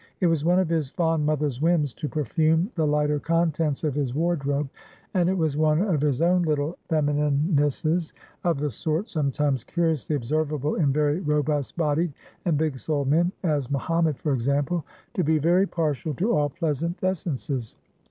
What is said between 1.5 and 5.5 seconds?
whims to perfume the lighter contents of his wardrobe; and it